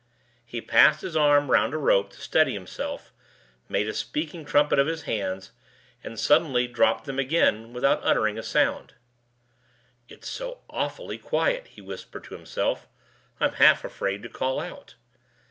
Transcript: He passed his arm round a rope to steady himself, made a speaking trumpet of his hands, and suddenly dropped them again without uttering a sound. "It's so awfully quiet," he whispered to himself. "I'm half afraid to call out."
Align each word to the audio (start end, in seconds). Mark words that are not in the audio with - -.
He 0.43 0.61
passed 0.61 1.01
his 1.01 1.15
arm 1.15 1.51
round 1.51 1.75
a 1.75 1.77
rope 1.77 2.09
to 2.13 2.21
steady 2.21 2.53
himself, 2.53 3.13
made 3.69 3.87
a 3.87 3.93
speaking 3.93 4.45
trumpet 4.45 4.79
of 4.79 4.87
his 4.87 5.03
hands, 5.03 5.51
and 6.03 6.19
suddenly 6.19 6.65
dropped 6.67 7.05
them 7.05 7.19
again 7.19 7.71
without 7.71 8.01
uttering 8.03 8.39
a 8.39 8.41
sound. 8.41 8.95
"It's 10.09 10.27
so 10.27 10.63
awfully 10.71 11.19
quiet," 11.19 11.67
he 11.67 11.81
whispered 11.81 12.23
to 12.23 12.33
himself. 12.35 12.87
"I'm 13.39 13.53
half 13.53 13.83
afraid 13.85 14.23
to 14.23 14.29
call 14.29 14.59
out." 14.59 14.95